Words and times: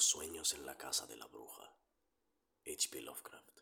Los 0.00 0.06
sueños 0.06 0.54
en 0.54 0.64
la 0.64 0.78
casa 0.78 1.06
de 1.06 1.14
la 1.14 1.26
bruja. 1.26 1.76
H.P. 2.64 3.02
Lovecraft. 3.02 3.60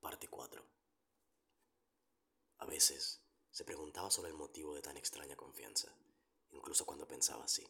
Parte 0.00 0.28
4. 0.28 0.66
A 2.56 2.64
veces 2.64 3.20
se 3.50 3.66
preguntaba 3.66 4.10
sobre 4.10 4.30
el 4.30 4.34
motivo 4.34 4.74
de 4.74 4.80
tan 4.80 4.96
extraña 4.96 5.36
confianza, 5.36 5.94
incluso 6.52 6.86
cuando 6.86 7.06
pensaba 7.06 7.44
así. 7.44 7.68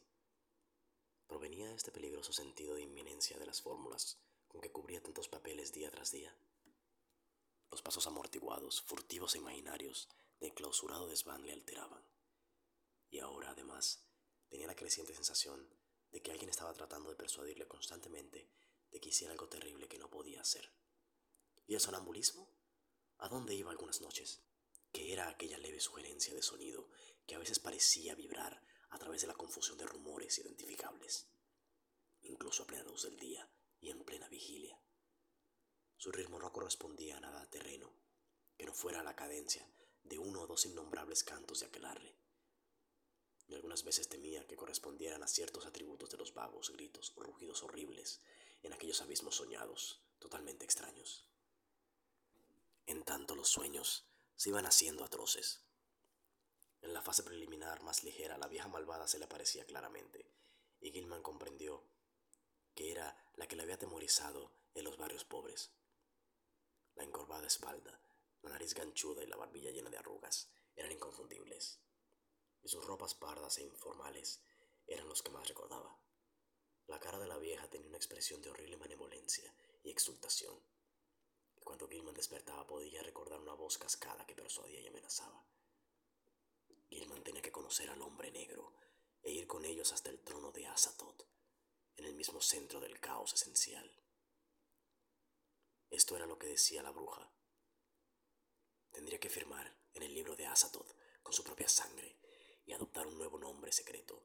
¿Provenía 1.26 1.74
este 1.74 1.90
peligroso 1.90 2.32
sentido 2.32 2.76
de 2.76 2.82
inminencia 2.82 3.36
de 3.36 3.46
las 3.46 3.62
fórmulas 3.62 4.20
con 4.46 4.60
que 4.60 4.70
cubría 4.70 5.02
tantos 5.02 5.26
papeles 5.26 5.72
día 5.72 5.90
tras 5.90 6.12
día? 6.12 6.38
Los 7.68 7.82
pasos 7.82 8.06
amortiguados, 8.06 8.82
furtivos 8.82 9.34
e 9.34 9.38
imaginarios 9.38 10.08
del 10.38 10.54
clausurado 10.54 11.08
desván 11.08 11.44
le 11.44 11.52
alteraban. 11.52 12.04
Y 13.10 13.18
ahora, 13.18 13.50
además, 13.50 14.06
tenía 14.48 14.68
la 14.68 14.76
creciente 14.76 15.16
sensación 15.16 15.68
de 16.16 16.22
que 16.22 16.30
alguien 16.30 16.48
estaba 16.48 16.72
tratando 16.72 17.10
de 17.10 17.16
persuadirle 17.16 17.68
constantemente 17.68 18.50
de 18.90 19.00
que 19.00 19.10
hiciera 19.10 19.32
algo 19.32 19.50
terrible 19.50 19.86
que 19.86 19.98
no 19.98 20.08
podía 20.08 20.40
hacer. 20.40 20.72
¿Y 21.66 21.74
el 21.74 21.80
sonambulismo? 21.80 22.50
¿A 23.18 23.28
dónde 23.28 23.54
iba 23.54 23.70
algunas 23.70 24.00
noches? 24.00 24.42
¿Qué 24.92 25.12
era 25.12 25.28
aquella 25.28 25.58
leve 25.58 25.78
sugerencia 25.78 26.32
de 26.32 26.40
sonido 26.40 26.88
que 27.26 27.34
a 27.34 27.38
veces 27.38 27.58
parecía 27.58 28.14
vibrar 28.14 28.64
a 28.88 28.98
través 28.98 29.20
de 29.20 29.26
la 29.26 29.34
confusión 29.34 29.76
de 29.76 29.84
rumores 29.84 30.38
identificables, 30.38 31.28
incluso 32.22 32.62
a 32.62 32.66
plena 32.66 32.84
luz 32.84 33.02
del 33.02 33.18
día 33.18 33.52
y 33.78 33.90
en 33.90 34.02
plena 34.02 34.30
vigilia? 34.30 34.82
Su 35.98 36.12
ritmo 36.12 36.38
no 36.38 36.50
correspondía 36.50 37.18
a 37.18 37.20
nada 37.20 37.50
terreno, 37.50 37.94
que 38.56 38.64
no 38.64 38.72
fuera 38.72 39.02
la 39.02 39.14
cadencia 39.14 39.70
de 40.02 40.18
uno 40.18 40.40
o 40.40 40.46
dos 40.46 40.64
innombrables 40.64 41.24
cantos 41.24 41.60
de 41.60 41.66
aquelarre 41.66 42.16
y 43.48 43.54
algunas 43.54 43.84
veces 43.84 44.08
temía 44.08 44.46
que 44.46 44.56
correspondieran 44.56 45.22
a 45.22 45.28
ciertos 45.28 45.66
atributos 45.66 46.10
de 46.10 46.16
los 46.16 46.34
vagos 46.34 46.70
gritos 46.70 47.12
rugidos 47.16 47.62
horribles 47.62 48.20
en 48.62 48.72
aquellos 48.72 49.00
abismos 49.02 49.36
soñados, 49.36 50.02
totalmente 50.18 50.64
extraños. 50.64 51.28
En 52.86 53.02
tanto 53.04 53.34
los 53.36 53.48
sueños 53.48 54.06
se 54.36 54.50
iban 54.50 54.66
haciendo 54.66 55.04
atroces. 55.04 55.60
En 56.82 56.92
la 56.92 57.02
fase 57.02 57.22
preliminar 57.22 57.82
más 57.82 58.04
ligera 58.04 58.38
la 58.38 58.48
vieja 58.48 58.68
malvada 58.68 59.06
se 59.06 59.18
le 59.18 59.24
aparecía 59.24 59.64
claramente, 59.64 60.30
y 60.80 60.90
Gilman 60.90 61.22
comprendió 61.22 61.84
que 62.74 62.90
era 62.90 63.16
la 63.36 63.46
que 63.46 63.56
le 63.56 63.62
había 63.62 63.76
atemorizado 63.76 64.52
en 64.74 64.84
los 64.84 64.96
barrios 64.96 65.24
pobres. 65.24 65.70
La 66.94 67.04
encorvada 67.04 67.46
espalda, 67.46 68.00
la 68.42 68.50
nariz 68.50 68.74
ganchuda 68.74 69.22
y 69.22 69.26
la 69.26 69.36
barbilla 69.36 69.70
llena 69.70 69.90
de 69.90 69.98
arrugas 69.98 70.50
eran 70.76 70.92
inconfundibles 70.92 71.80
y 72.66 72.68
sus 72.68 72.84
ropas 72.84 73.14
pardas 73.14 73.58
e 73.58 73.62
informales 73.62 74.40
eran 74.88 75.08
los 75.08 75.22
que 75.22 75.30
más 75.30 75.46
recordaba. 75.46 75.96
La 76.88 76.98
cara 76.98 77.16
de 77.16 77.28
la 77.28 77.38
vieja 77.38 77.70
tenía 77.70 77.86
una 77.86 77.96
expresión 77.96 78.42
de 78.42 78.50
horrible 78.50 78.74
benevolencia 78.74 79.54
y 79.84 79.90
exultación. 79.90 80.60
Y 81.54 81.60
cuando 81.60 81.88
Gilman 81.88 82.14
despertaba 82.14 82.66
podía 82.66 83.04
recordar 83.04 83.38
una 83.38 83.54
voz 83.54 83.78
cascada 83.78 84.26
que 84.26 84.34
persuadía 84.34 84.80
y 84.80 84.88
amenazaba. 84.88 85.46
Gilman 86.90 87.22
tenía 87.22 87.40
que 87.40 87.52
conocer 87.52 87.88
al 87.88 88.02
hombre 88.02 88.32
negro 88.32 88.74
e 89.22 89.30
ir 89.30 89.46
con 89.46 89.64
ellos 89.64 89.92
hasta 89.92 90.10
el 90.10 90.18
trono 90.24 90.50
de 90.50 90.66
Azatoth, 90.66 91.22
en 91.94 92.04
el 92.04 92.14
mismo 92.14 92.40
centro 92.40 92.80
del 92.80 92.98
caos 92.98 93.32
esencial. 93.32 93.88
Esto 95.88 96.16
era 96.16 96.26
lo 96.26 96.36
que 96.36 96.48
decía 96.48 96.82
la 96.82 96.90
bruja. 96.90 97.30
Tendría 98.90 99.20
que 99.20 99.30
firmar 99.30 99.72
en 99.94 100.02
el 100.02 100.12
libro 100.12 100.34
de 100.34 100.46
Azatoth 100.46 100.96
con 101.22 101.32
su 101.32 101.44
propia 101.44 101.68
sangre 101.68 102.25
y 102.66 102.72
adoptar 102.72 103.06
un 103.06 103.16
nuevo 103.16 103.38
nombre 103.38 103.72
secreto, 103.72 104.20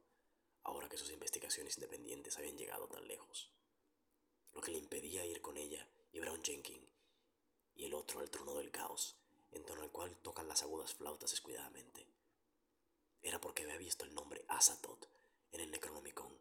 ahora 0.64 0.90
que 0.90 0.98
sus 0.98 1.12
investigaciones 1.12 1.78
independientes 1.78 2.38
habían 2.38 2.58
llegado 2.58 2.88
tan 2.88 3.08
lejos. 3.08 3.52
Lo 4.54 4.62
que 4.62 4.72
le 4.72 4.80
impedía 4.80 5.26
ir 5.26 5.42
con 5.42 5.58
ella 5.58 5.88
y 6.12 6.20
Brown 6.20 6.44
Jenkins, 6.44 6.90
y 7.76 7.86
el 7.86 7.94
otro 7.94 8.20
al 8.20 8.30
trono 8.32 8.56
del 8.56 8.72
caos, 8.72 9.16
en 9.52 9.64
torno 9.64 9.84
al 9.84 9.92
cual 9.92 10.18
tocan 10.22 10.48
las 10.48 10.64
agudas 10.64 10.94
flautas 10.94 11.32
descuidadamente. 11.32 12.08
Era 13.22 13.40
porque 13.40 13.64
había 13.64 13.78
visto 13.78 14.06
el 14.06 14.14
nombre 14.16 14.44
Azatoth 14.48 15.08
en 15.52 15.62
el 15.62 15.72
Necronomicon 15.72 16.36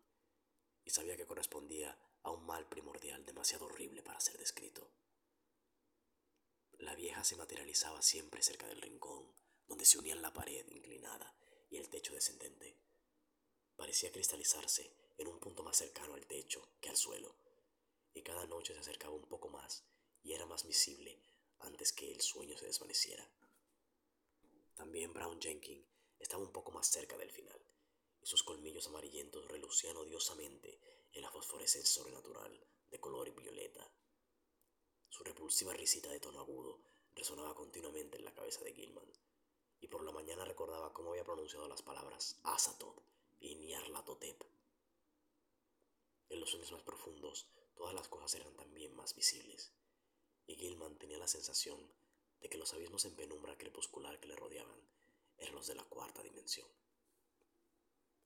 y 0.84 0.90
sabía 0.90 1.16
que 1.16 1.26
correspondía 1.26 1.96
a 2.22 2.30
un 2.30 2.46
mal 2.46 2.66
primordial 2.68 3.24
demasiado 3.26 3.66
horrible 3.66 4.02
para 4.02 4.20
ser 4.20 4.38
descrito. 4.38 4.90
La 6.78 6.94
vieja 6.94 7.22
se 7.24 7.36
materializaba 7.36 8.00
siempre 8.00 8.42
cerca 8.42 8.66
del 8.66 8.80
rincón, 8.80 9.30
donde 9.66 9.84
se 9.84 9.98
unían 9.98 10.22
la 10.22 10.32
pared 10.32 10.66
inclinada 10.68 11.34
y 11.70 11.76
el 11.76 11.88
techo 11.88 12.12
descendente. 12.12 12.76
Parecía 13.76 14.12
cristalizarse 14.12 14.92
en 15.16 15.28
un 15.28 15.38
punto 15.38 15.62
más 15.62 15.76
cercano 15.76 16.14
al 16.14 16.26
techo 16.26 16.68
que 16.80 16.90
al 16.90 16.96
suelo, 16.96 17.34
y 18.12 18.22
cada 18.22 18.46
noche 18.46 18.74
se 18.74 18.80
acercaba 18.80 19.14
un 19.14 19.26
poco 19.26 19.48
más 19.48 19.84
y 20.22 20.32
era 20.32 20.46
más 20.46 20.64
visible 20.64 21.18
antes 21.60 21.92
que 21.92 22.10
el 22.10 22.20
sueño 22.20 22.56
se 22.56 22.66
desvaneciera. 22.66 23.30
También 24.74 25.12
Brown 25.12 25.40
Jenkins 25.40 25.86
estaba 26.18 26.42
un 26.42 26.52
poco 26.52 26.72
más 26.72 26.86
cerca 26.88 27.16
del 27.16 27.30
final, 27.30 27.60
y 28.20 28.26
sus 28.26 28.42
colmillos 28.42 28.86
amarillentos 28.88 29.46
relucían 29.48 29.96
odiosamente 29.96 30.80
en 31.12 31.22
la 31.22 31.30
fosforescencia 31.30 31.92
sobrenatural 31.92 32.66
de 32.90 33.00
color 33.00 33.34
violeta. 33.34 33.90
Su 35.08 35.24
repulsiva 35.24 35.72
risita 35.74 36.10
de 36.10 36.20
tono 36.20 36.40
agudo 36.40 36.82
resonaba 37.14 37.54
continuamente 37.54 38.16
en 38.16 38.24
la 38.24 38.34
cabeza 38.34 38.62
de 38.62 38.72
Gilman, 38.74 39.10
y 39.80 39.88
por 39.88 40.04
la 40.04 40.12
mañana 40.12 40.44
recordaba 40.44 40.92
cómo 40.92 41.10
había 41.10 41.24
pronunciado 41.24 41.66
las 41.68 41.82
palabras 41.82 42.38
Azatoth 42.44 43.02
y 43.40 43.56
Nyarlathotep. 43.56 44.44
En 46.28 46.40
los 46.40 46.50
sueños 46.50 46.72
más 46.72 46.82
profundos, 46.82 47.48
todas 47.74 47.94
las 47.94 48.08
cosas 48.08 48.34
eran 48.34 48.54
también 48.56 48.94
más 48.94 49.14
visibles, 49.14 49.72
y 50.46 50.54
Gilman 50.54 50.98
tenía 50.98 51.18
la 51.18 51.26
sensación 51.26 51.80
de 52.40 52.48
que 52.48 52.58
los 52.58 52.72
abismos 52.74 53.04
en 53.06 53.16
penumbra 53.16 53.56
crepuscular 53.56 54.20
que 54.20 54.28
le 54.28 54.36
rodeaban 54.36 54.80
eran 55.38 55.54
los 55.54 55.66
de 55.66 55.74
la 55.74 55.84
cuarta 55.84 56.22
dimensión. 56.22 56.68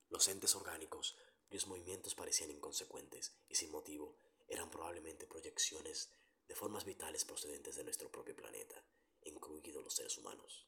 Los 0.09 0.27
entes 0.29 0.55
orgánicos, 0.55 1.17
cuyos 1.49 1.67
movimientos 1.67 2.15
parecían 2.15 2.51
inconsecuentes 2.51 3.33
y 3.49 3.55
sin 3.55 3.71
motivo, 3.71 4.17
eran 4.49 4.71
probablemente 4.71 5.27
proyecciones 5.27 6.11
de 6.47 6.55
formas 6.55 6.85
vitales 6.85 7.25
procedentes 7.25 7.77
de 7.77 7.85
nuestro 7.85 8.11
propio 8.11 8.37
planeta, 8.37 8.85
incluidos 9.23 9.83
los 9.83 9.95
seres 9.95 10.19
humanos 10.19 10.67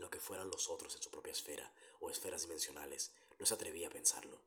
lo 0.00 0.09
fueran 0.20 0.50
los 0.50 0.68
otros 0.68 0.94
en 0.94 1.02
su 1.02 1.10
propia 1.10 1.32
esfera 1.32 1.72
o 2.00 2.10
esferas 2.10 2.42
dimensionales, 2.42 3.12
no 3.38 3.46
se 3.46 3.54
atrevía 3.54 3.88
a 3.88 3.90
pensarlo. 3.90 4.40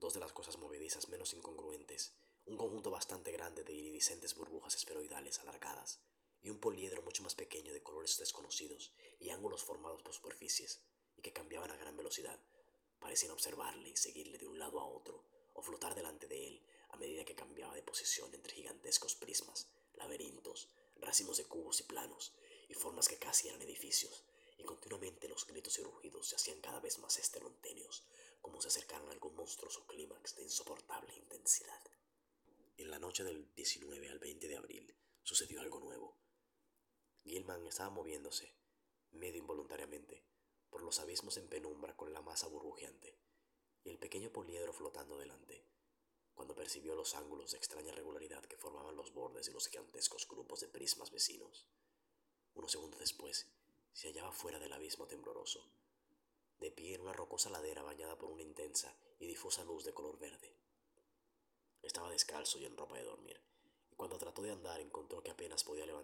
Dos 0.00 0.14
de 0.14 0.20
las 0.20 0.32
cosas 0.32 0.58
movedizas 0.58 1.08
menos 1.08 1.34
incongruentes, 1.34 2.14
un 2.46 2.56
conjunto 2.56 2.90
bastante 2.90 3.30
grande 3.32 3.64
de 3.64 3.72
iridiscentes 3.72 4.34
burbujas 4.34 4.74
esferoidales 4.74 5.38
alargadas, 5.40 6.00
y 6.40 6.50
un 6.50 6.60
poliedro 6.60 7.02
mucho 7.02 7.22
más 7.22 7.34
pequeño 7.34 7.72
de 7.72 7.82
colores 7.82 8.16
desconocidos 8.18 8.92
y 9.18 9.30
ángulos 9.30 9.64
formados 9.64 10.02
por 10.02 10.14
superficies, 10.14 10.80
y 11.16 11.22
que 11.22 11.32
cambiaban 11.32 11.70
a 11.70 11.76
gran 11.76 11.96
velocidad, 11.96 12.38
parecían 13.00 13.32
observarle 13.32 13.90
y 13.90 13.96
seguirle 13.96 14.38
de 14.38 14.46
un 14.46 14.58
lado 14.58 14.80
a 14.80 14.86
otro, 14.86 15.24
o 15.54 15.62
flotar 15.62 15.94
delante 15.94 16.26
de 16.26 16.46
él 16.46 16.62
a 16.90 16.96
medida 16.96 17.24
que 17.24 17.34
cambiaba 17.34 17.74
de 17.74 17.82
posición 17.82 18.32
entre 18.34 18.54
gigantescos 18.54 19.14
prismas, 19.14 19.68
laberintos, 19.94 20.68
racimos 20.96 21.36
de 21.36 21.44
cubos 21.44 21.80
y 21.80 21.84
planos, 21.84 22.32
y 22.68 22.74
formas 22.74 23.08
que 23.08 23.18
casi 23.18 23.48
eran 23.48 23.62
edificios, 23.62 24.24
y 24.58 24.64
continuamente 24.64 25.28
los 25.28 25.46
gritos 25.46 25.78
y 25.78 25.82
rugidos 25.82 26.28
se 26.28 26.36
hacían 26.36 26.60
cada 26.60 26.80
vez 26.80 26.98
más 26.98 27.18
esteronténeos, 27.18 28.04
como 28.42 28.60
si 28.60 28.68
acercaran 28.68 29.08
a 29.08 29.12
algún 29.12 29.34
monstruoso 29.36 29.86
clímax 29.86 30.34
de 30.36 30.42
insoportable 30.42 31.14
intensidad. 31.14 31.80
En 32.76 32.90
la 32.90 32.98
noche 32.98 33.24
del 33.24 33.54
19 33.54 34.08
al 34.08 34.18
20 34.18 34.48
de 34.48 34.56
abril 34.56 34.96
sucedió 35.22 35.60
algo 35.60 35.80
nuevo. 35.80 36.18
Gilman 37.22 37.66
estaba 37.66 37.90
moviéndose, 37.90 38.54
medio 39.12 39.38
involuntariamente, 39.38 40.24
por 40.70 40.82
los 40.82 40.98
abismos 41.00 41.36
en 41.36 41.48
penumbra 41.48 41.96
con 41.96 42.12
la 42.12 42.20
masa 42.20 42.48
burbujeante 42.48 43.18
y 43.84 43.90
el 43.90 43.98
pequeño 43.98 44.32
poliedro 44.32 44.72
flotando 44.72 45.16
delante, 45.16 45.66
cuando 46.34 46.54
percibió 46.54 46.94
los 46.94 47.14
ángulos 47.14 47.52
de 47.52 47.58
extraña 47.58 47.92
regularidad 47.92 48.44
que 48.44 48.56
formaban 48.56 48.96
los 48.96 49.12
bordes 49.12 49.46
de 49.46 49.52
los 49.52 49.66
gigantescos 49.68 50.28
grupos 50.28 50.60
de 50.60 50.68
prismas 50.68 51.10
vecinos. 51.10 51.66
Unos 52.54 52.72
segundos 52.72 53.00
después, 53.00 53.46
se 53.98 54.06
hallaba 54.06 54.30
fuera 54.30 54.60
del 54.60 54.72
abismo 54.72 55.08
tembloroso, 55.08 55.60
de 56.60 56.70
pie 56.70 56.94
en 56.94 57.00
una 57.00 57.12
rocosa 57.12 57.50
ladera 57.50 57.82
bañada 57.82 58.16
por 58.16 58.30
una 58.30 58.44
intensa 58.44 58.96
y 59.18 59.26
difusa 59.26 59.64
luz 59.64 59.84
de 59.84 59.92
color 59.92 60.16
verde. 60.20 60.54
Estaba 61.82 62.08
descalzo 62.08 62.60
y 62.60 62.64
en 62.64 62.76
ropa 62.76 62.96
de 62.96 63.02
dormir, 63.02 63.42
y 63.90 63.96
cuando 63.96 64.16
trató 64.16 64.40
de 64.42 64.52
andar 64.52 64.80
encontró 64.80 65.20
que 65.20 65.32
apenas 65.32 65.64
podía 65.64 65.84
levantar 65.84 65.97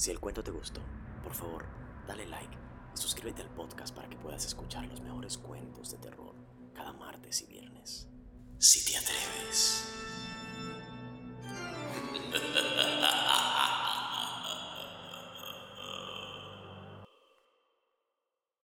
Si 0.00 0.10
el 0.10 0.18
cuento 0.18 0.42
te 0.42 0.50
gustó, 0.50 0.80
por 1.22 1.34
favor, 1.34 1.66
dale 2.08 2.26
like 2.26 2.56
y 2.94 2.96
suscríbete 2.96 3.42
al 3.42 3.50
podcast 3.50 3.94
para 3.94 4.08
que 4.08 4.16
puedas 4.16 4.46
escuchar 4.46 4.86
los 4.86 5.02
mejores 5.02 5.36
cuentos 5.36 5.90
de 5.90 5.98
terror 5.98 6.34
cada 6.72 6.94
martes 6.94 7.42
y 7.42 7.46
viernes. 7.46 8.08
Si 8.56 8.82
te 8.82 8.96
atreves. 8.96 9.29